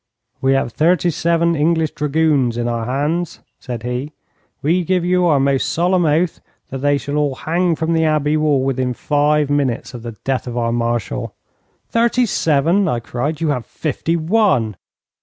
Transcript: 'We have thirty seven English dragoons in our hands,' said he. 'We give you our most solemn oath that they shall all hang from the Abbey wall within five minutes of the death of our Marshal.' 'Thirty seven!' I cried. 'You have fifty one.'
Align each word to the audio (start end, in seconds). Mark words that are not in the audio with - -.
'We 0.41 0.53
have 0.53 0.73
thirty 0.73 1.11
seven 1.11 1.55
English 1.55 1.91
dragoons 1.91 2.57
in 2.57 2.67
our 2.67 2.85
hands,' 2.85 3.41
said 3.59 3.83
he. 3.83 4.13
'We 4.63 4.83
give 4.83 5.05
you 5.05 5.27
our 5.27 5.39
most 5.39 5.69
solemn 5.69 6.05
oath 6.05 6.41
that 6.69 6.79
they 6.79 6.97
shall 6.97 7.17
all 7.17 7.35
hang 7.35 7.75
from 7.75 7.93
the 7.93 8.03
Abbey 8.03 8.35
wall 8.35 8.63
within 8.63 8.95
five 8.95 9.51
minutes 9.51 9.93
of 9.93 10.01
the 10.01 10.13
death 10.23 10.47
of 10.47 10.57
our 10.57 10.71
Marshal.' 10.71 11.35
'Thirty 11.89 12.25
seven!' 12.25 12.87
I 12.87 12.99
cried. 12.99 13.41
'You 13.41 13.49
have 13.49 13.63
fifty 13.67 14.15
one.' 14.15 14.75